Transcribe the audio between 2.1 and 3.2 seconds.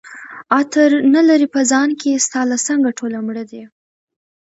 ستا له څنګه ټوله